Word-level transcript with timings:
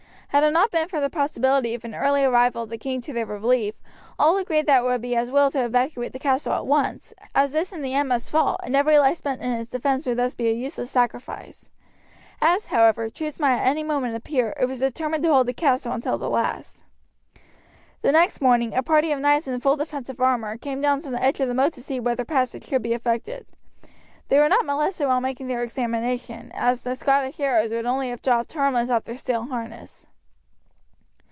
Had 0.33 0.45
it 0.45 0.51
not 0.51 0.71
been 0.71 0.87
for 0.87 1.01
the 1.01 1.09
possibility 1.09 1.73
of 1.75 1.83
an 1.83 1.93
early 1.93 2.23
arrival 2.23 2.63
of 2.63 2.69
the 2.69 2.77
king 2.77 3.01
to 3.01 3.11
their 3.11 3.25
relief 3.25 3.75
all 4.17 4.37
agreed 4.37 4.65
that 4.65 4.79
it 4.81 4.85
would 4.85 5.01
be 5.01 5.13
as 5.13 5.29
well 5.29 5.51
to 5.51 5.65
evacuate 5.65 6.13
the 6.13 6.19
castle 6.19 6.53
at 6.53 6.65
once, 6.65 7.13
as 7.35 7.51
this 7.51 7.73
in 7.73 7.81
the 7.81 7.93
end 7.93 8.07
must 8.07 8.29
fall, 8.29 8.57
and 8.63 8.73
every 8.73 8.97
life 8.97 9.17
spent 9.17 9.41
in 9.41 9.51
its 9.51 9.69
defence 9.71 10.05
would 10.05 10.15
thus 10.17 10.33
be 10.33 10.47
a 10.47 10.53
useless 10.53 10.89
sacrifice. 10.89 11.69
As, 12.41 12.67
however, 12.67 13.09
troops 13.09 13.41
might 13.41 13.57
at 13.57 13.67
any 13.67 13.83
moment 13.83 14.15
appear, 14.15 14.55
it 14.57 14.67
was 14.67 14.79
determined 14.79 15.21
to 15.23 15.33
hold 15.33 15.47
the 15.47 15.53
castle 15.53 15.91
until 15.91 16.17
the 16.17 16.29
last. 16.29 16.81
The 18.01 18.13
next 18.13 18.39
morning 18.39 18.73
a 18.73 18.81
party 18.81 19.11
of 19.11 19.19
knights 19.19 19.49
in 19.49 19.59
full 19.59 19.75
defensive 19.75 20.21
armour 20.21 20.55
came 20.55 20.79
down 20.79 21.01
to 21.01 21.09
the 21.09 21.21
edge 21.21 21.41
of 21.41 21.49
the 21.49 21.53
moat 21.53 21.73
to 21.73 21.83
see 21.83 21.99
whether 21.99 22.23
passage 22.23 22.69
could 22.69 22.81
be 22.81 22.93
effected. 22.93 23.47
They 24.29 24.39
were 24.39 24.47
not 24.47 24.65
molested 24.65 25.07
while 25.09 25.19
making 25.19 25.47
their 25.47 25.61
examination, 25.61 26.51
as 26.55 26.85
the 26.85 26.95
Scottish 26.95 27.37
arrows 27.41 27.71
would 27.71 27.85
only 27.85 28.07
have 28.11 28.21
dropped 28.21 28.53
harmless 28.53 28.89
off 28.89 29.03
their 29.03 29.17
steel 29.17 29.47
harness. 29.47 30.05